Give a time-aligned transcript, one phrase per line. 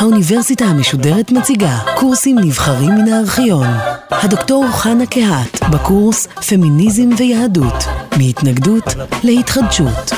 [0.00, 3.66] האוניברסיטה המשודרת מציגה קורסים נבחרים מן הארכיון.
[4.10, 7.84] הדוקטור חנה קהת בקורס פמיניזם ויהדות,
[8.18, 8.84] מהתנגדות
[9.24, 10.12] להתחדשות.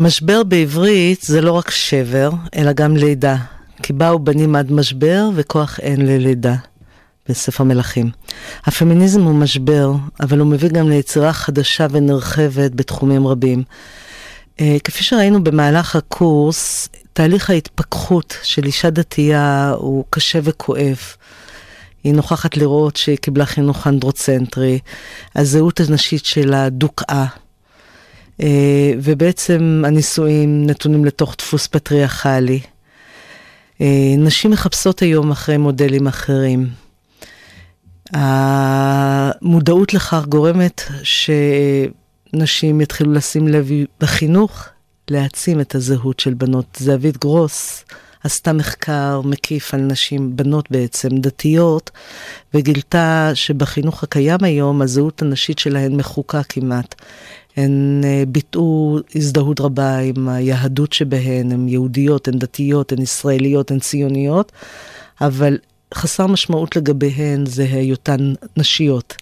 [0.00, 3.36] משבר בעברית זה לא רק שבר, אלא גם לידה.
[3.82, 6.54] כי באו בנים עד משבר וכוח אין ללידה.
[7.28, 8.10] בספר מלכים.
[8.64, 13.62] הפמיניזם הוא משבר, אבל הוא מביא גם ליצירה חדשה ונרחבת בתחומים רבים.
[14.60, 20.98] אה, כפי שראינו במהלך הקורס, תהליך ההתפכחות של אישה דתייה הוא קשה וכואב.
[22.04, 24.78] היא נוכחת לראות שהיא קיבלה חינוך אנדרוצנטרי,
[25.36, 27.26] הזהות הנשית שלה דוכאה.
[28.42, 32.60] אה, ובעצם הנישואים נתונים לתוך דפוס פטריארכלי.
[33.80, 36.81] אה, נשים מחפשות היום אחרי מודלים אחרים.
[38.12, 43.68] המודעות לכך גורמת שנשים יתחילו לשים לב
[44.00, 44.64] בחינוך
[45.10, 46.76] להעצים את הזהות של בנות.
[46.80, 47.84] זהבית גרוס
[48.24, 51.90] עשתה מחקר מקיף על נשים, בנות בעצם, דתיות,
[52.54, 56.94] וגילתה שבחינוך הקיים היום הזהות הנשית שלהן מחוקה כמעט.
[57.56, 63.78] הן אה, ביטאו הזדהות רבה עם היהדות שבהן, הן יהודיות, הן דתיות, הן ישראליות, הן
[63.78, 64.52] ציוניות,
[65.20, 65.58] אבל
[65.94, 69.14] חסר משמעות לגביהן זה היותן נשיות.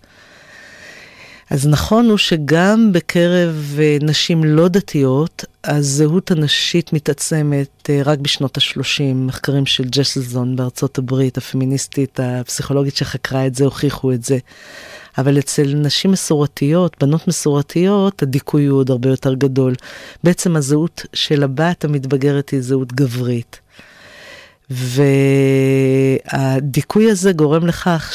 [1.51, 8.59] אז נכון הוא שגם בקרב אה, נשים לא דתיות, הזהות הנשית מתעצמת אה, רק בשנות
[8.59, 9.15] ה-30.
[9.15, 14.39] מחקרים של ג'סלזון בארצות הברית, הפמיניסטית, הפסיכולוגית שחקרה את זה, הוכיחו את זה.
[15.19, 19.75] אבל אצל נשים מסורתיות, בנות מסורתיות, הדיכוי הוא עוד הרבה יותר גדול.
[20.25, 23.61] בעצם הזהות של הבת המתבגרת היא זהות גברית.
[26.31, 28.13] והדיכוי הזה גורם לכך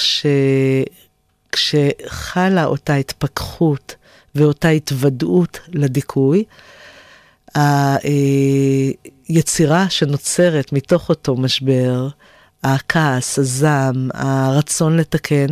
[1.51, 3.95] שכשחלה אותה התפכחות
[4.35, 6.43] ואותה התוודעות לדיכוי,
[9.27, 12.07] היצירה שנוצרת מתוך אותו משבר,
[12.63, 15.47] הכעס, הזעם, הרצון לתקן,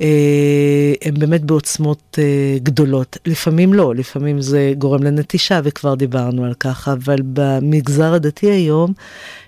[0.00, 3.16] הם באמת בעוצמות אה, גדולות.
[3.26, 8.92] לפעמים לא, לפעמים זה גורם לנטישה, וכבר דיברנו על כך, אבל במגזר הדתי היום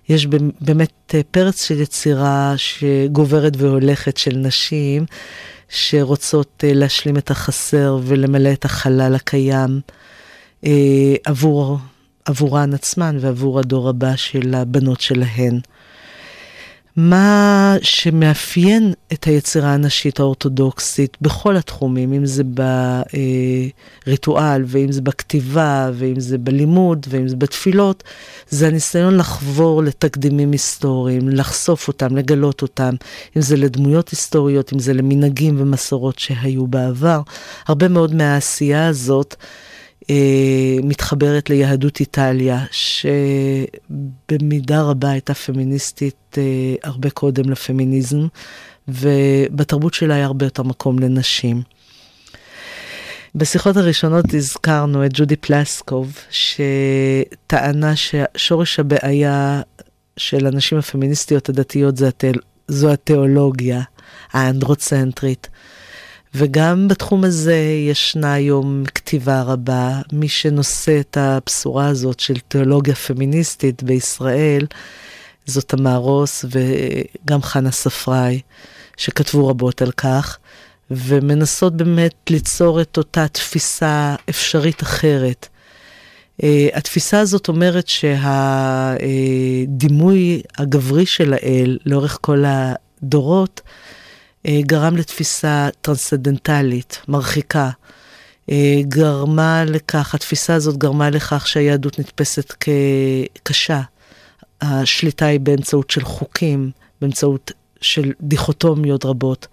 [0.08, 0.26] יש
[0.60, 5.06] באמת אה, פרץ של יצירה שגוברת והולכת של נשים
[5.68, 9.80] שרוצות להשלים את החסר ולמלא את החלל הקיים
[11.24, 11.78] עבור,
[12.24, 15.60] עבורן עצמן ועבור הדור הבא של הבנות שלהן.
[16.96, 22.42] מה שמאפיין את היצירה הנשית האורתודוקסית בכל התחומים, אם זה
[24.06, 28.02] בריטואל, ואם זה בכתיבה, ואם זה בלימוד, ואם זה בתפילות,
[28.48, 32.94] זה הניסיון לחבור לתקדימים היסטוריים, לחשוף אותם, לגלות אותם,
[33.36, 37.20] אם זה לדמויות היסטוריות, אם זה למנהגים ומסורות שהיו בעבר.
[37.66, 39.34] הרבה מאוד מהעשייה הזאת
[40.82, 42.64] מתחברת ליהדות איטליה,
[43.90, 48.26] שבמידה רבה הייתה פמיניסטית אה, הרבה קודם לפמיניזם,
[48.88, 51.62] ובתרבות שלה היה הרבה יותר מקום לנשים.
[53.34, 59.60] בשיחות הראשונות הזכרנו את ג'ודי פלסקוב, שטענה ששורש הבעיה
[60.16, 61.94] של הנשים הפמיניסטיות הדתיות
[62.68, 63.82] זו התיאולוגיה
[64.32, 65.48] האנדרוצנטרית.
[66.38, 67.56] וגם בתחום הזה
[67.90, 70.00] ישנה היום כתיבה רבה.
[70.12, 74.66] מי שנושא את הבשורה הזאת של תיאולוגיה פמיניסטית בישראל,
[75.46, 78.40] זאת תמר רוס וגם חנה ספראי,
[78.96, 80.38] שכתבו רבות על כך,
[80.90, 85.48] ומנסות באמת ליצור את אותה תפיסה אפשרית אחרת.
[86.42, 87.88] Uh, התפיסה הזאת אומרת
[88.98, 93.60] שהדימוי הגברי של האל לאורך כל הדורות
[94.60, 97.70] גרם לתפיסה טרנסצדנטלית, מרחיקה.
[98.50, 103.80] אה, גרמה לכך, התפיסה הזאת גרמה לכך שהיהדות נתפסת כקשה.
[104.60, 106.70] השליטה היא באמצעות של חוקים,
[107.00, 109.46] באמצעות של דיכוטומיות רבות.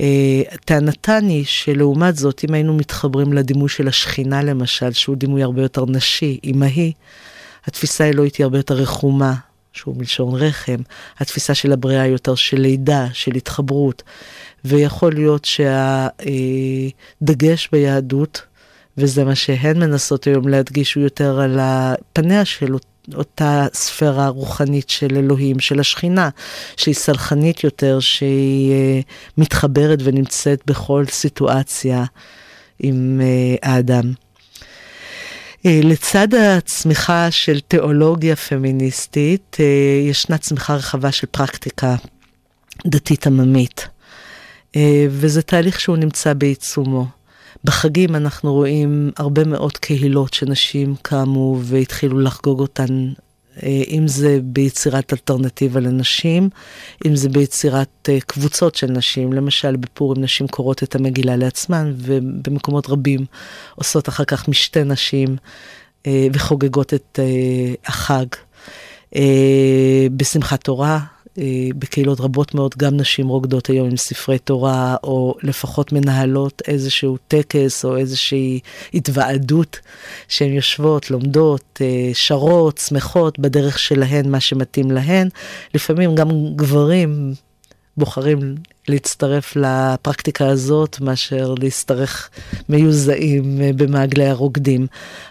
[0.00, 5.62] אה, טענתן היא שלעומת זאת, אם היינו מתחברים לדימוי של השכינה למשל, שהוא דימוי הרבה
[5.62, 6.92] יותר נשי, אמהי,
[7.64, 9.34] התפיסה האלוהית היא הרבה יותר רחומה,
[9.78, 10.76] שהוא מלשון רחם,
[11.18, 14.02] התפיסה של הבריאה היא יותר של לידה, של התחברות,
[14.64, 15.44] ויכול להיות
[17.22, 18.42] שהדגש ביהדות,
[18.98, 21.60] וזה מה שהן מנסות היום להדגיש, הוא יותר על
[22.12, 22.74] פניה של
[23.14, 26.28] אותה ספירה רוחנית של אלוהים, של השכינה,
[26.76, 29.00] שהיא סלחנית יותר, שהיא אה,
[29.38, 32.04] מתחברת ונמצאת בכל סיטואציה
[32.78, 34.12] עם אה, האדם.
[35.66, 41.96] אה, לצד הצמיחה של תיאולוגיה פמיניסטית, אה, ישנה צמיחה רחבה של פרקטיקה
[42.86, 43.88] דתית עממית.
[44.76, 47.06] אה, וזה תהליך שהוא נמצא בעיצומו.
[47.64, 53.12] בחגים אנחנו רואים הרבה מאוד קהילות שנשים קמו והתחילו לחגוג אותן
[53.66, 56.48] אם זה ביצירת אלטרנטיבה לנשים,
[57.06, 62.88] אם זה ביצירת אה, קבוצות של נשים, למשל בפורים נשים קוראות את המגילה לעצמן, ובמקומות
[62.88, 63.20] רבים
[63.74, 65.36] עושות אחר כך משתי נשים
[66.06, 67.18] אה, וחוגגות את
[67.86, 68.26] החג.
[70.16, 71.02] בשמחת תורה, אה,
[71.78, 77.84] בקהילות רבות מאוד גם נשים רוקדות היום עם ספרי תורה, או לפחות מנהלות איזשהו טקס
[77.84, 78.60] או איזושהי
[78.94, 79.80] התוועדות
[80.28, 85.28] שהן יושבות, לומדות, אה, שרות, שמחות בדרך שלהן, מה שמתאים להן.
[85.74, 87.34] לפעמים גם גברים
[87.98, 88.54] בוחרים
[88.88, 92.30] להצטרף לפרקטיקה הזאת מאשר להשתרך
[92.68, 94.86] מיוזעים אה, במעגלי הרוקדים.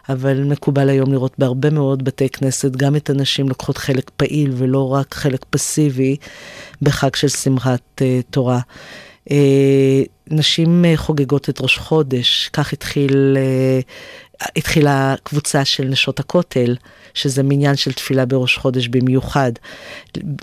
[0.10, 4.94] אבל מקובל היום לראות בהרבה מאוד בתי כנסת גם את הנשים לוקחות חלק פעיל ולא
[4.94, 6.16] רק חלק פסיבי
[6.82, 8.60] בחג של שמחת uh, תורה.
[9.28, 9.30] Uh,
[10.28, 13.86] נשים uh, חוגגות את ראש חודש, כך התחיל uh,
[14.56, 16.76] התחילה קבוצה של נשות הכותל,
[17.14, 19.52] שזה מניין של תפילה בראש חודש במיוחד.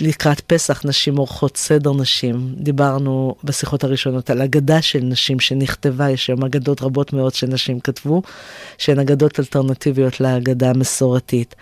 [0.00, 2.54] לקראת פסח נשים עורכות סדר נשים.
[2.56, 8.22] דיברנו בשיחות הראשונות על אגדה של נשים שנכתבה, יש היום אגדות רבות מאוד שנשים כתבו,
[8.78, 11.54] שהן אגדות אלטרנטיביות לאגדה המסורתית.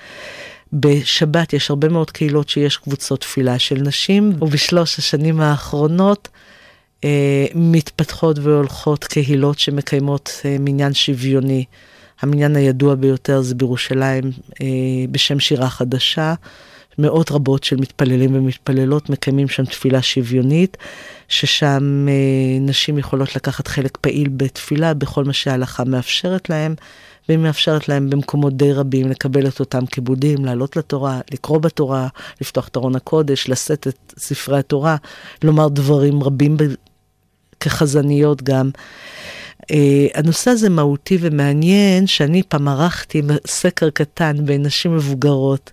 [0.73, 6.42] בשבת יש הרבה מאוד קהילות שיש קבוצות תפילה של נשים, ובשלוש השנים האחרונות אה,
[7.55, 11.65] מתפתחות והולכות קהילות שמקיימות אה, מניין שוויוני.
[12.21, 14.25] המניין הידוע ביותר זה בירושלים
[14.61, 14.67] אה,
[15.11, 16.35] בשם שירה חדשה.
[16.99, 20.77] מאות רבות של מתפללים ומתפללות מקיימים שם תפילה שוויונית,
[21.29, 26.75] ששם אה, נשים יכולות לקחת חלק פעיל בתפילה בכל מה שההלכה מאפשרת להם,
[27.29, 32.09] והיא מאפשרת להם במקומות די רבים לקבל את אותם כיבודים, לעלות לתורה, לקרוא בתורה,
[32.41, 34.97] לפתוח את ארון הקודש, לשאת את ספרי התורה,
[35.43, 36.57] לומר דברים רבים.
[37.63, 38.71] כחזניות גם.
[39.63, 39.75] Uh,
[40.15, 45.71] הנושא הזה מהותי ומעניין, שאני פעם ערכתי סקר קטן בין נשים מבוגרות,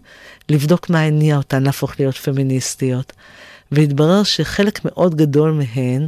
[0.50, 3.14] לבדוק מה הניע אותן להפוך להיות פמיניסטיות.
[3.72, 6.08] והתברר שחלק מאוד גדול מהן,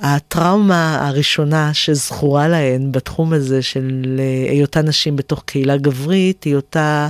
[0.00, 7.08] הטראומה הראשונה שזכורה להן בתחום הזה של אה, היותן נשים בתוך קהילה גברית, היא אותה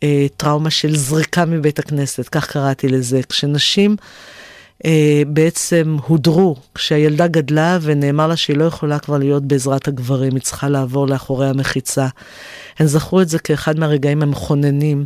[0.00, 0.04] uh,
[0.36, 3.20] טראומה של זריקה מבית הכנסת, כך קראתי לזה.
[3.28, 3.96] כשנשים...
[4.84, 10.42] אה, בעצם הודרו כשהילדה גדלה ונאמר לה שהיא לא יכולה כבר להיות בעזרת הגברים, היא
[10.42, 12.08] צריכה לעבור לאחורי המחיצה.
[12.78, 15.04] הן זכרו את זה כאחד מהרגעים המכוננים.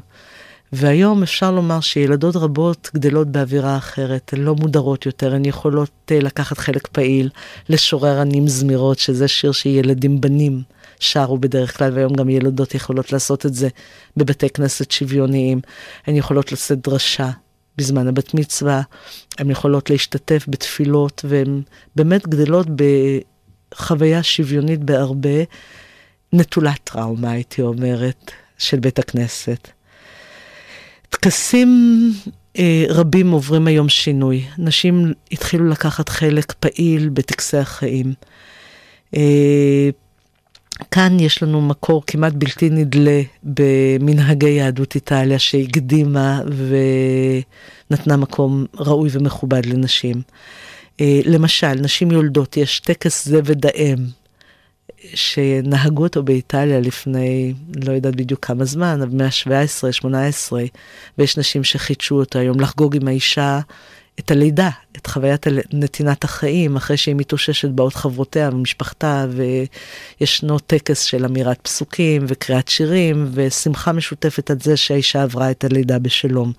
[0.73, 6.25] והיום אפשר לומר שילדות רבות גדלות באווירה אחרת, הן לא מודרות יותר, הן יכולות uh,
[6.25, 7.29] לקחת חלק פעיל,
[7.69, 10.63] לשורר ענים זמירות, שזה שיר שילדים בנים
[11.01, 13.69] שרו בדרך כלל, והיום גם ילדות יכולות לעשות את זה
[14.17, 15.61] בבתי כנסת שוויוניים.
[16.07, 17.31] הן יכולות לשאת דרשה,
[17.77, 18.83] בזמן הבת מצווה,
[19.39, 21.63] הן יכולות להשתתף בתפילות, והן
[21.97, 22.67] באמת גדלות
[23.75, 25.43] בחוויה שוויונית בהרבה,
[26.33, 29.69] נטולת טראומה, הייתי אומרת, של בית הכנסת.
[31.09, 31.71] טקסים
[32.59, 34.45] אה, רבים עוברים היום שינוי.
[34.59, 38.15] נשים התחילו לקחת חלק פעיל בטקסי החיים.
[39.17, 39.91] אה,
[40.91, 46.41] כאן יש לנו מקור כמעט בלתי נדלה במנהגי יהדות איטליה שהקדימה
[47.91, 50.23] ונתנה מקום ראוי ומכובד לנשים.
[51.01, 53.97] אה, למשל, נשים יולדות, יש טקס זבד האם,
[55.15, 57.55] שנהגו אותו באיטליה לפני,
[57.85, 60.63] לא יודעת בדיוק כמה זמן, אבל מאה ה-17, 18,
[61.19, 63.61] ויש נשים שחידשו אותו היום לחגוג עם האישה
[64.19, 69.27] את הלידה, את חוויית נתינת החיים, אחרי שהיא מתאוששת באות חברותיה ומשפחתה,
[70.21, 75.99] וישנו טקס של אמירת פסוקים וקריאת שירים, ושמחה משותפת על זה שהאישה עברה את הלידה
[75.99, 76.53] בשלום.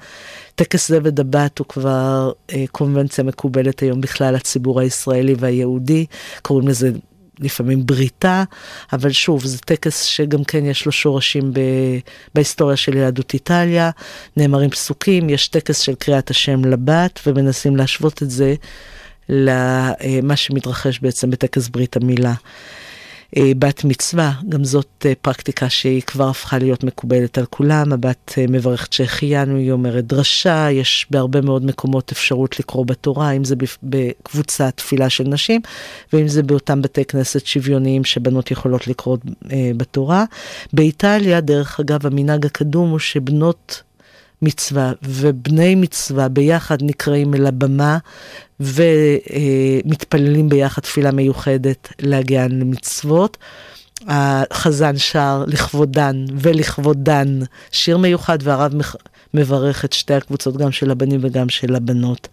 [0.56, 6.06] טקס זה ודבת הוא כבר אה, קונבנציה מקובלת היום בכלל לציבור הישראלי והיהודי,
[6.42, 6.92] קוראים לזה
[7.40, 8.44] לפעמים בריתה,
[8.94, 11.60] אבל שוב, זה טקס שגם כן יש לו שורשים ב,
[12.36, 13.90] בהיסטוריה של יהדות איטליה,
[14.38, 18.56] נאמרים פסוקים, יש טקס של קריאת השם לבת, ומנסים להשוות את זה
[19.30, 22.34] למה אה, שמתרחש בעצם בטקס ברית המילה.
[23.38, 27.94] אה, בת מצווה, גם זאת אה, פרקטיקה שהיא כבר הפכה להיות מקובלת על כולם.
[27.94, 33.44] הבת אה, מברכת שהחיינו, היא אומרת דרשה, יש בהרבה מאוד מקומות אפשרות לקרוא בתורה, אם
[33.44, 35.62] זה בקבוצת תפילה של נשים,
[36.14, 39.18] ואם זה באותם בתי כנסת שוויוניים שבנות יכולות לקרוא
[39.78, 40.26] בתורה.
[40.74, 43.84] באיטליה, דרך אגב, המנהג הקדום הוא שבנות
[44.42, 47.98] מצווה ובני מצווה ביחד נקראים אל הבמה
[48.64, 53.38] ומתפללים ביחד תפילה מיוחדת להגיע למצוות.
[54.08, 57.40] החזן שר לכבודן ולכבודן
[57.72, 58.74] שיר מיוחד והרב
[59.34, 62.28] מברך את שתי הקבוצות, גם של הבנים וגם של הבנות.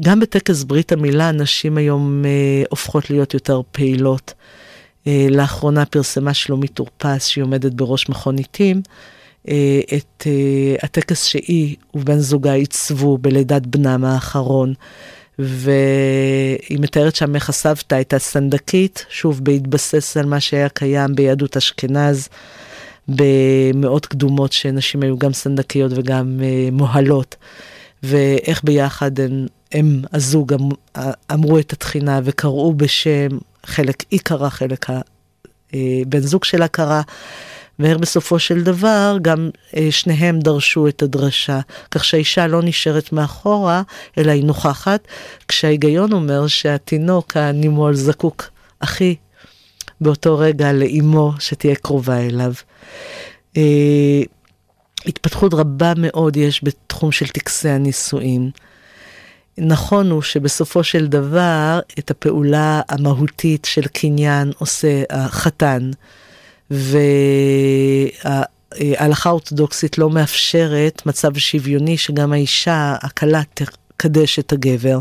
[0.00, 2.24] גם בטקס ברית המילה נשים היום
[2.70, 4.34] הופכות להיות יותר פעילות.
[5.06, 8.82] לאחרונה פרסמה שלומית טורפס, שהיא עומדת בראש מכון עיתים,
[9.44, 10.26] את
[10.82, 14.74] הטקס שהיא ובן זוגה עיצבו בלידת בנם האחרון.
[15.42, 22.28] והיא מתארת שם איך הסבתא הייתה סנדקית, שוב בהתבסס על מה שהיה קיים ביהדות אשכנז,
[23.08, 27.36] במאות קדומות שנשים היו גם סנדקיות וגם uh, מוהלות,
[28.02, 30.68] ואיך ביחד הם, הם הזוג אמ,
[31.32, 33.28] אמרו את התחינה וקראו בשם,
[33.66, 37.00] חלק היא קרא, חלק הבן אה, זוג שלה קרא.
[37.80, 41.60] ואיך בסופו של דבר גם אה, שניהם דרשו את הדרשה,
[41.90, 43.82] כך שהאישה לא נשארת מאחורה,
[44.18, 45.08] אלא היא נוכחת,
[45.48, 49.16] כשההיגיון אומר שהתינוק הנימול זקוק הכי
[50.00, 52.52] באותו רגע לאימו שתהיה קרובה אליו.
[53.56, 54.22] אה,
[55.06, 58.50] התפתחות רבה מאוד יש בתחום של טקסי הנישואין.
[59.58, 65.90] נכון הוא שבסופו של דבר את הפעולה המהותית של קניין עושה החתן.
[68.30, 74.98] וההלכה האורתודוקסית לא מאפשרת מצב שוויוני שגם האישה, הכלה, תקדש את הגבר.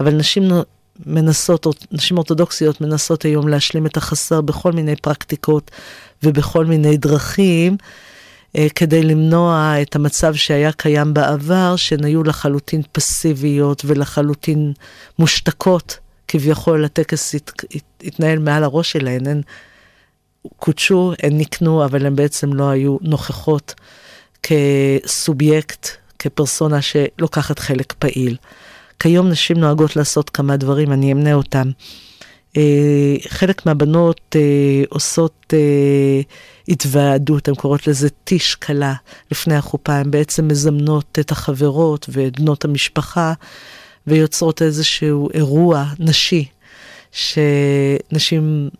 [0.00, 0.48] אבל נשים
[1.06, 5.70] מנסות, נשים אורתודוקסיות מנסות היום להשלים את החסר בכל מיני פרקטיקות
[6.22, 7.76] ובכל מיני דרכים.
[8.56, 14.72] אה, כדי למנוע את המצב שהיה קיים בעבר, שהן היו לחלוטין פסיביות ולחלוטין
[15.18, 15.98] מושתקות,
[16.28, 17.52] כביכול הטקס הת,
[18.04, 19.40] התנהל מעל הראש שלהן, הן
[20.56, 23.74] קודשו, הן נקנו, אבל הן בעצם לא היו נוכחות
[24.42, 28.36] כסובייקט, כפרסונה שלוקחת חלק פעיל.
[28.98, 31.70] כיום נשים נוהגות לעשות כמה דברים, אני אמנה אותם.
[32.56, 36.20] אה, חלק מהבנות אה, עושות אה,
[36.68, 38.94] התוועדות, הן קוראות לזה טיש קלה
[39.30, 43.32] לפני החופה, הן בעצם מזמנות את החברות ואת בנות המשפחה
[44.06, 46.46] ויוצרות איזשהו אירוע נשי,
[47.12, 48.70] שנשים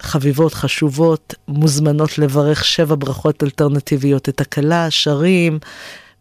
[0.00, 5.58] חביבות, חשובות, מוזמנות לברך שבע ברכות אלטרנטיביות את הכלה, שרים,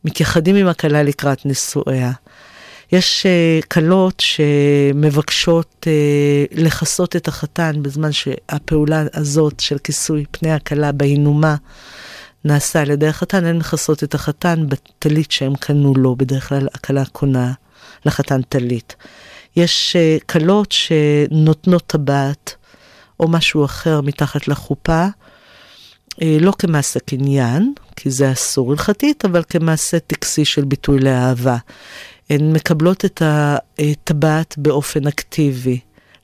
[0.05, 2.11] מתייחדים עם הכלה לקראת נישואיה.
[2.91, 10.91] יש uh, כלות שמבקשות uh, לכסות את החתן בזמן שהפעולה הזאת של כיסוי פני הכלה
[10.91, 11.55] בהינומה
[12.45, 17.03] נעשה על ידי החתן, הן מכסות את החתן בטלית שהם קנו לו, בדרך כלל הכלה
[17.05, 17.51] קונה
[18.05, 18.95] לחתן טלית.
[19.55, 22.55] יש uh, כלות שנותנות טבעת.
[23.19, 25.05] או משהו אחר מתחת לחופה,
[26.21, 31.57] אה, לא כמעשה קניין, כי זה אסור הלכתית, אבל כמעשה טקסי של ביטוי לאהבה.
[32.29, 35.79] הן מקבלות את הטבעת באופן אקטיבי.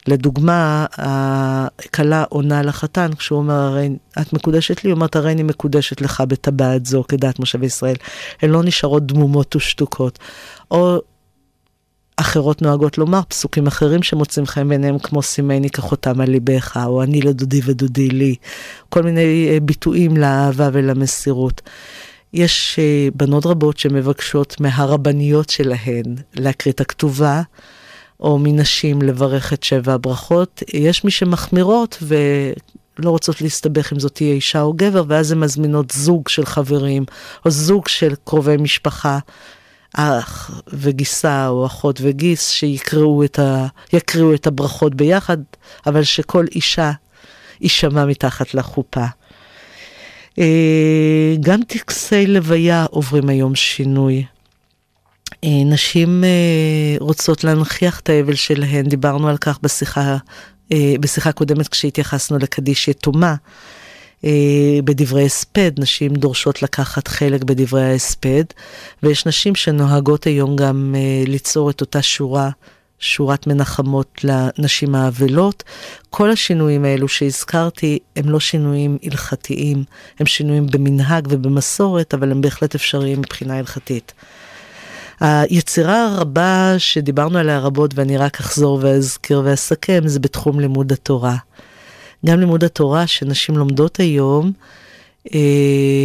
[0.07, 3.89] לדוגמה, הכלה עונה לחתן, כשהוא אומר, הרי
[4.21, 7.95] את מקודשת לי, היא אומרת, הרי אני מקודשת לך בטבעת זו, כדת משה וישראל.
[8.41, 10.19] הן לא נשארות דמומות ושתוקות.
[10.71, 11.01] או
[12.17, 17.21] אחרות נוהגות לומר, פסוקים אחרים שמוצאים חן בעיניהם, כמו סימני כחותם על ליבך, או אני
[17.21, 18.35] לדודי ודודי לי,
[18.89, 21.61] כל מיני אה, ביטויים לאהבה ולמסירות.
[22.33, 27.41] יש אה, בנות רבות שמבקשות מהרבניות שלהן להקריא את הכתובה,
[28.19, 30.63] או מנשים לברך את שבע הברכות.
[30.73, 35.91] יש מי שמחמירות ולא רוצות להסתבך אם זאת תהיה אישה או גבר, ואז הן מזמינות
[35.91, 37.05] זוג של חברים,
[37.45, 39.19] או זוג של קרובי משפחה.
[39.93, 43.67] אח וגיסה או אחות וגיס שיקראו את, ה...
[44.35, 45.37] את הברכות ביחד,
[45.85, 46.91] אבל שכל אישה
[47.61, 49.05] יישמע מתחת לחופה.
[50.39, 54.25] אה, גם טקסי לוויה עוברים היום שינוי.
[55.43, 60.17] אה, נשים אה, רוצות להנכיח את האבל שלהן, דיברנו על כך בשיחה,
[60.99, 63.35] בשיחה קודמת כשהתייחסנו לקדיש יתומה.
[64.25, 68.43] אה, בדברי הספד, נשים דורשות לקחת חלק בדברי ההספד,
[69.03, 72.49] ויש נשים שנוהגות היום גם אה, ליצור את אותה שורה.
[73.01, 75.63] שורת מנחמות לנשים האבלות.
[76.09, 79.83] כל השינויים האלו שהזכרתי הם לא שינויים הלכתיים,
[80.19, 84.13] הם שינויים במנהג ובמסורת, אבל הם בהחלט אפשריים מבחינה הלכתית.
[85.19, 91.35] היצירה הרבה שדיברנו עליה רבות, ואני רק אחזור ואזכיר ואסכם, זה בתחום לימוד התורה.
[92.25, 94.51] גם לימוד התורה שנשים לומדות היום,
[95.33, 95.39] אה,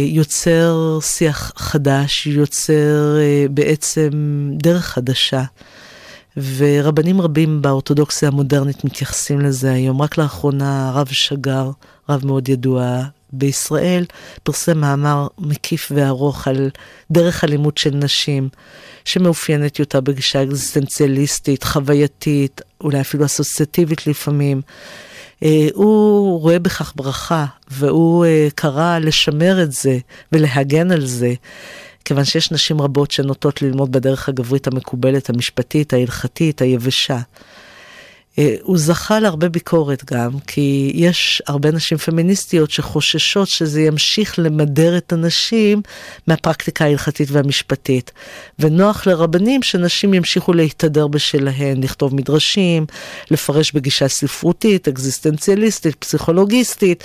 [0.05, 4.09] יוצר שיח חדש, יוצר אה, בעצם
[4.53, 5.43] דרך חדשה.
[6.57, 10.01] ורבנים רבים באורתודוקסיה המודרנית מתייחסים לזה היום.
[10.01, 11.69] רק לאחרונה הרב שגר,
[12.09, 13.01] רב מאוד ידוע
[13.33, 14.05] בישראל,
[14.43, 16.69] פרסם מאמר מקיף וארוך על
[17.11, 18.49] דרך הלימוד של נשים,
[19.05, 24.61] שמאופיינת יותר בגישה אקזיסטנציאליסטית, חווייתית, אולי אפילו אסוציאטיבית לפעמים.
[25.43, 29.97] אה, הוא רואה בכך ברכה, והוא אה, קרא לשמר את זה
[30.31, 31.33] ולהגן על זה.
[32.05, 37.19] כיוון שיש נשים רבות שנוטות ללמוד בדרך הגברית המקובלת, המשפטית, ההלכתית, היבשה.
[38.39, 44.97] אה, הוא זכה להרבה ביקורת גם, כי יש הרבה נשים פמיניסטיות שחוששות שזה ימשיך למדר
[44.97, 45.81] את הנשים
[46.27, 48.11] מהפרקטיקה ההלכתית והמשפטית.
[48.59, 52.85] ונוח לרבנים שנשים ימשיכו להתהדר בשלהן, לכתוב מדרשים,
[53.31, 57.03] לפרש בגישה ספרותית, אקזיסטנציאליסטית, פסיכולוגיסטית.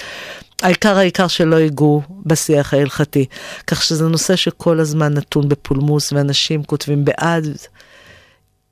[0.62, 3.26] העיקר העיקר שלא ייגעו בשיח ההלכתי.
[3.66, 7.46] כך שזה נושא שכל הזמן נתון בפולמוס, ואנשים כותבים בעד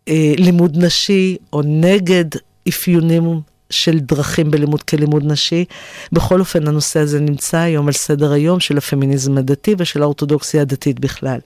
[0.09, 2.27] אה, לימוד נשי או נגד
[2.69, 3.41] אפיונים
[3.71, 5.65] של דרכים בלימוד כלימוד נשי.
[6.13, 11.01] בכל אופן, הנושא הזה נמצא היום על סדר היום של הפמיניזם הדתי ושל האורתודוקסיה הדתית
[11.01, 11.39] בכלל.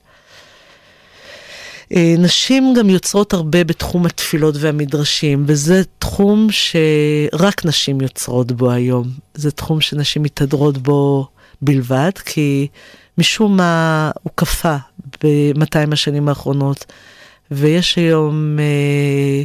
[1.95, 9.07] אה, נשים גם יוצרות הרבה בתחום התפילות והמדרשים, וזה תחום שרק נשים יוצרות בו היום.
[9.33, 11.27] זה תחום שנשים מתהדרות בו
[11.61, 12.67] בלבד, כי
[13.17, 14.77] משום מה הוא קפא
[15.23, 16.85] ב-200 השנים האחרונות,
[17.51, 18.59] ויש היום...
[18.59, 19.43] אה,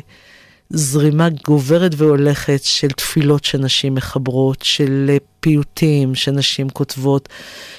[0.71, 7.29] זרימה גוברת והולכת של תפילות שנשים מחברות, של אה, פיוטים שנשים כותבות,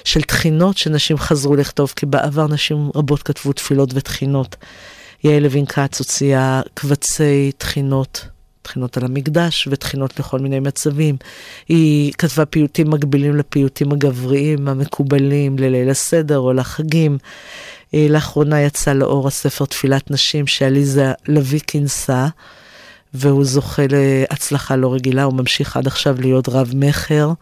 [0.04, 4.56] של תחינות שנשים חזרו לכתוב, כי בעבר נשים רבות כתבו תפילות ותחינות.
[5.24, 8.26] יעל לוין כץ הוציאה קבצי תחינות,
[8.62, 11.16] תחינות על המקדש ותחינות לכל מיני מצבים.
[11.68, 17.18] היא כתבה פיוטים מקבילים לפיוטים הגבריים המקובלים לליל הסדר או לחגים.
[17.94, 22.28] אה, לאחרונה יצא לאור הספר תפילת נשים שעליזה לביא כינסה.
[23.14, 27.32] והוא זוכה להצלחה לא רגילה, הוא ממשיך עד עכשיו להיות רב-מכר,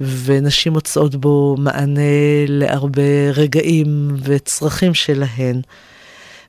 [0.00, 2.00] ונשים מוצאות בו מענה
[2.48, 5.60] להרבה רגעים וצרכים שלהן.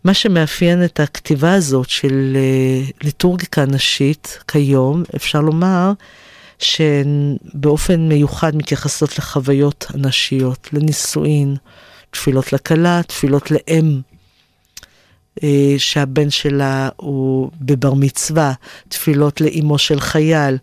[0.03, 5.91] מה שמאפיין את הכתיבה הזאת של אה, ליטורגיקה נשית כיום, אפשר לומר
[6.59, 11.55] שהן באופן מיוחד מתייחסות לחוויות הנשיות, לנישואין,
[12.11, 14.01] תפילות לכלה, תפילות לאם
[15.77, 18.53] שהבן שלה הוא בבר מצווה,
[18.87, 20.57] תפילות לאימו של חייל.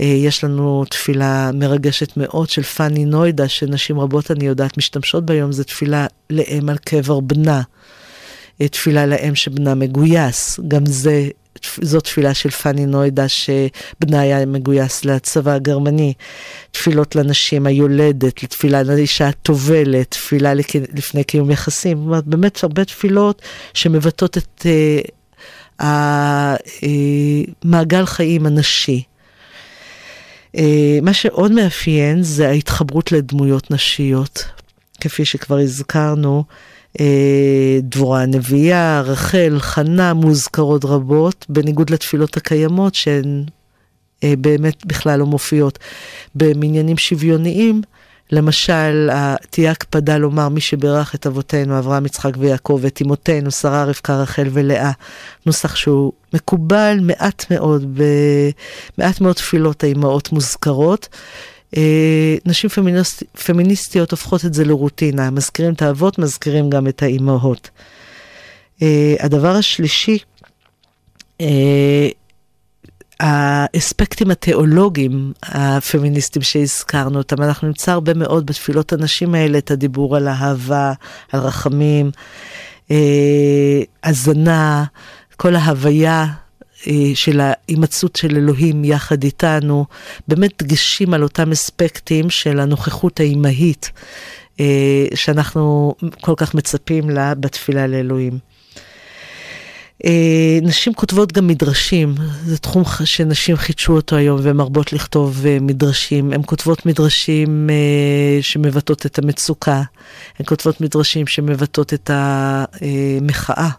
[0.00, 5.52] אה, יש לנו תפילה מרגשת מאוד של פאני נוידה, שנשים רבות, אני יודעת, משתמשות ביום,
[5.52, 7.62] זו תפילה לאם על קבר בנה.
[8.60, 11.28] אה, תפילה לאם שבנה מגויס, גם זה
[11.82, 16.12] זו תפילה של פאני נוידה שבנה היה מגויס לצבא הגרמני.
[16.70, 20.54] תפילות לנשים היולדת, לתפילה לאישה הטובלת, תפילה
[20.94, 21.98] לפני קיום יחסים.
[21.98, 23.42] זאת אומרת, באמת הרבה תפילות
[23.74, 24.66] שמבטאות את
[25.80, 25.84] uh,
[27.64, 29.02] המעגל חיים הנשי.
[30.56, 30.60] Uh,
[31.02, 34.44] מה שעוד מאפיין זה ההתחברות לדמויות נשיות.
[35.00, 36.71] כפי שכבר הזכרנו, אה,
[37.82, 43.44] דבורה הנביאה, רחל, חנה, מוזכרות רבות, בניגוד לתפילות הקיימות שהן
[44.24, 45.78] אה, באמת בכלל לא מופיעות.
[46.34, 47.82] במניינים שוויוניים,
[48.32, 49.10] למשל,
[49.50, 54.48] תהיה הקפדה לומר מי שברך את אבותינו, אברהם, יצחק ויעקב, ואת אמותינו, שרה, רבקה, רחל
[54.52, 54.90] ולאה.
[55.46, 57.98] נוסח שהוא מקובל מעט מאוד,
[58.98, 61.08] במעט מאוד תפילות האימהות מוזכרות.
[61.76, 67.70] אה, נשים פמיניסט, פמיניסטיות הופכות את זה לרוטינה, מזכירים את האבות, מזכירים גם את האימהות.
[68.82, 70.18] אה, הדבר השלישי,
[71.40, 72.08] אה,
[73.20, 80.28] האספקטים התיאולוגיים הפמיניסטיים שהזכרנו אותם, אנחנו נמצא הרבה מאוד בתפילות הנשים האלה את הדיבור על
[80.28, 80.92] אהבה,
[81.32, 82.10] על רחמים,
[84.04, 84.84] הזנה,
[85.36, 86.22] כל ההוויה.
[86.22, 86.41] אה,
[87.14, 89.84] של ההימצאות של אלוהים יחד איתנו,
[90.28, 93.90] באמת דגשים על אותם אספקטים של הנוכחות האימהית
[94.60, 98.38] אה, שאנחנו כל כך מצפים לה בתפילה לאלוהים.
[100.04, 102.14] אה, נשים כותבות גם מדרשים,
[102.44, 106.32] זה תחום שנשים חידשו אותו היום והן מרבות לכתוב מדרשים.
[106.32, 107.70] הן כותבות מדרשים
[108.40, 109.82] שמבטאות את המצוקה,
[110.38, 113.70] הן כותבות מדרשים שמבטאות את המחאה.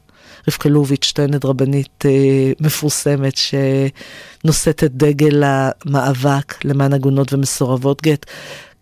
[0.48, 8.26] רבקה לוביץ', טוענת רבנית אה, מפורסמת, שנושאת את דגל המאבק למען עגונות ומסורבות גט.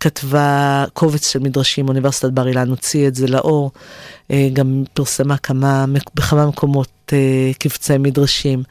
[0.02, 3.70] כתבה קובץ של מדרשים, אוניברסיטת בר אילן הוציא את זה לאור,
[4.30, 8.62] אה, גם פרסמה כמה, בכמה מקומות אה, קבצי מדרשים.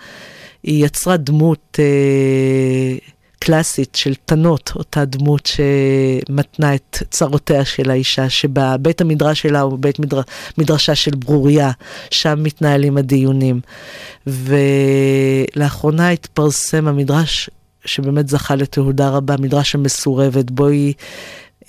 [0.63, 2.97] היא יצרה דמות אה,
[3.43, 9.79] קלאסית של תנות, אותה דמות שמתנה את צרותיה של האישה, שבה בית המדרש שלה הוא
[9.79, 10.21] בית מדר...
[10.57, 11.71] מדרשה של ברוריה,
[12.11, 13.59] שם מתנהלים הדיונים.
[14.27, 17.49] ולאחרונה התפרסם המדרש
[17.85, 20.93] שבאמת זכה לתהודה רבה, מדרש המסורבת, בו היא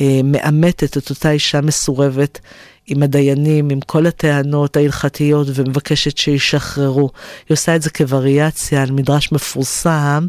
[0.01, 2.41] אה, מאמתת את אותה אישה מסורבת
[2.87, 7.11] עם הדיינים, עם כל הטענות ההלכתיות, ומבקשת שישחררו.
[7.49, 10.27] היא עושה את זה כווריאציה על מדרש מפורסם.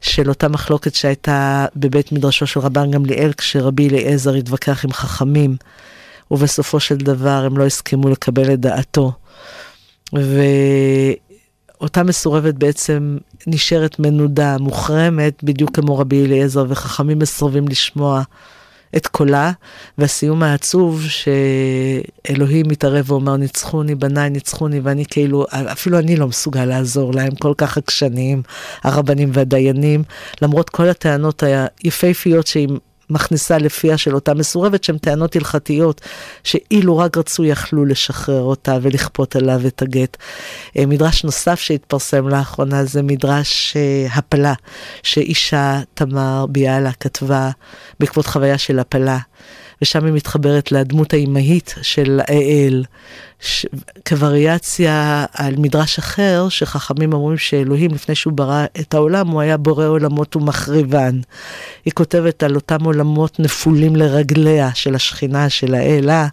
[0.00, 5.56] של אותה מחלוקת שהייתה בבית מדרשו של רבן גמליאל, כשרבי אליעזר התווכח עם חכמים.
[6.30, 9.12] ובסופו של דבר הם לא הסכימו לקבל את דעתו.
[10.12, 18.22] ואותה מסורבת בעצם נשארת מנודה, מוחרמת, בדיוק כמו רבי אליעזר, וחכמים מסרבים לשמוע
[18.96, 19.52] את קולה,
[19.98, 27.14] והסיום העצוב שאלוהים מתערב ואומר, ניצחוני בניי, ניצחוני, ואני כאילו, אפילו אני לא מסוגל לעזור
[27.14, 28.42] להם, כל כך עקשניים,
[28.82, 30.02] הרבנים והדיינים,
[30.42, 31.42] למרות כל הטענות
[31.82, 32.68] היפהפיות שהיא
[33.10, 36.00] מכניסה לפיה של אותה מסורבת, שהן טענות הלכתיות,
[36.44, 40.16] שאילו רק רצו יכלו לשחרר אותה ולכפות עליו את הגט.
[40.78, 44.54] אה, מדרש נוסף שהתפרסם לאחרונה זה מדרש אה, הפלה,
[45.02, 47.50] שאישה תמר ביאלה כתבה
[48.00, 49.18] בעקבות חוויה של הפלה.
[49.82, 52.84] ושם היא מתחברת לדמות האימהית של האל,
[53.40, 53.66] ש...
[54.08, 59.86] כווריאציה על מדרש אחר, שחכמים אומרים שאלוהים, לפני שהוא ברא את העולם, הוא היה בורא
[59.86, 61.20] עולמות ומחריבן.
[61.84, 66.26] היא כותבת על אותם עולמות נפולים לרגליה של השכינה, של האלה,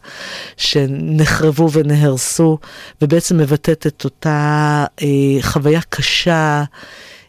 [0.57, 2.57] שנחרבו ונהרסו,
[3.01, 5.07] ובעצם מבטאת את אותה אה,
[5.41, 6.63] חוויה קשה.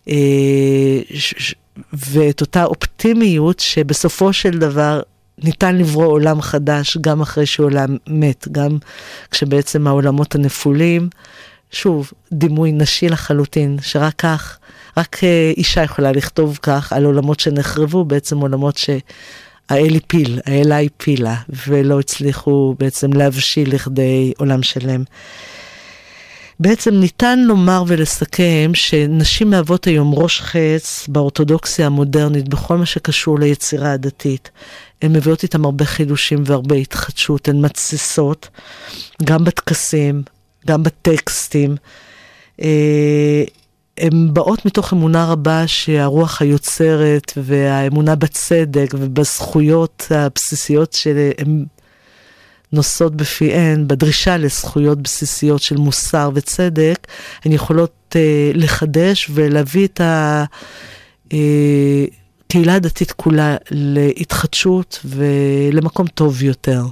[0.08, 0.14] אה,
[1.14, 1.54] ש...
[1.92, 5.00] ואת אותה אופטימיות שבסופו של דבר
[5.42, 8.78] ניתן לברוא עולם חדש גם אחרי שעולם מת, גם
[9.30, 11.08] כשבעצם העולמות הנפולים,
[11.70, 14.58] שוב, דימוי נשי לחלוטין, שרק כך,
[14.96, 21.36] רק אה, אישה יכולה לכתוב כך על עולמות שנחרבו, בעצם עולמות שהאל הפיל, האלה הפילה,
[21.68, 25.04] ולא הצליחו בעצם להבשיל לכדי עולם שלם.
[26.60, 33.92] בעצם ניתן לומר ולסכם שנשים מהוות היום ראש חץ באורתודוקסיה המודרנית בכל מה שקשור ליצירה
[33.92, 34.50] הדתית.
[35.02, 38.48] הן מביאות איתן הרבה חידושים והרבה התחדשות, הן מתסיסות,
[39.24, 40.22] גם בטקסים,
[40.66, 41.76] גם בטקסטים.
[42.62, 43.44] אה,
[43.98, 51.64] הן באות מתוך אמונה רבה שהרוח היוצרת והאמונה בצדק ובזכויות הבסיסיות שהן
[52.72, 57.06] נושאות בפיהן, בדרישה לזכויות בסיסיות של מוסר וצדק,
[57.44, 58.16] הן יכולות uh,
[58.54, 60.00] לחדש ולהביא את
[62.48, 66.82] הקהילה הדתית כולה להתחדשות ולמקום טוב יותר.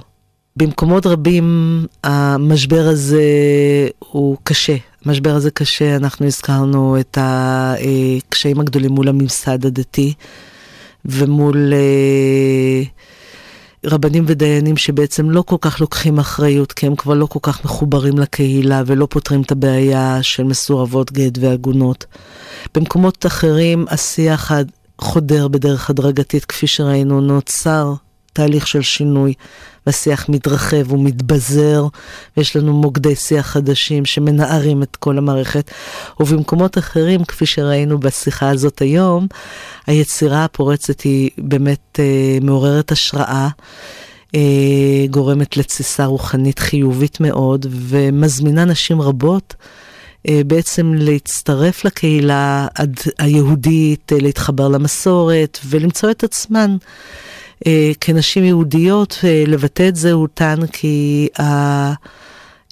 [0.55, 3.23] במקומות רבים המשבר הזה
[3.99, 4.75] הוא קשה.
[5.05, 10.13] המשבר הזה קשה, אנחנו הזכרנו את הקשיים הגדולים מול הממסד הדתי
[11.05, 11.73] ומול...
[11.73, 12.87] Uh,
[13.85, 18.17] רבנים ודיינים שבעצם לא כל כך לוקחים אחריות, כי הם כבר לא כל כך מחוברים
[18.17, 22.05] לקהילה ולא פותרים את הבעיה של מסורבות גט ועגונות.
[22.75, 24.51] במקומות אחרים השיח
[25.01, 27.93] חודר בדרך הדרגתית, כפי שראינו, נוצר
[28.33, 29.33] תהליך של שינוי,
[29.85, 31.85] והשיח מתרחב ומתבזר,
[32.37, 35.71] ויש לנו מוקדי שיח חדשים שמנערים את כל המערכת.
[36.19, 39.27] ובמקומות אחרים, כפי שראינו בשיחה הזאת היום,
[39.87, 43.47] היצירה הפורצת היא באמת אה, מעוררת השראה.
[44.35, 49.55] אה, גורמת לתסיסה רוחנית חיובית מאוד, ומזמינה נשים רבות
[50.47, 52.67] בעצם להצטרף לקהילה
[53.19, 56.77] היהודית, אה, להתחבר למסורת ולמצוא את עצמן
[57.65, 61.27] אה, כנשים יהודיות, אה, לבטא את זהותן כי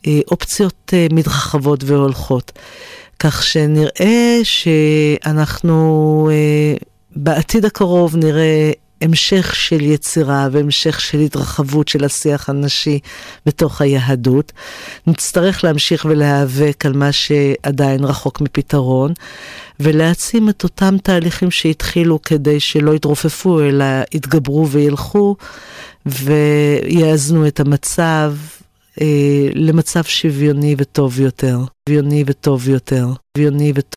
[0.06, 2.52] האופציות אה, מתרחבות והולכות.
[3.20, 6.30] כך שנראה שאנחנו
[7.16, 13.00] בעתיד הקרוב נראה המשך של יצירה והמשך של התרחבות של השיח הנשי
[13.46, 14.52] בתוך היהדות.
[15.08, 19.14] נצטרך להמשיך ולהיאבק על מה שעדיין רחוק מפתרון,
[19.80, 25.36] ולהעצים את אותם תהליכים שהתחילו כדי שלא יתרופפו, אלא יתגברו וילכו,
[26.06, 28.34] ויאזנו את המצב
[29.02, 31.60] אה, למצב שוויוני וטוב יותר.
[31.90, 33.08] שוויוני וטוב יותר.
[33.38, 33.92] שוויוני וטוב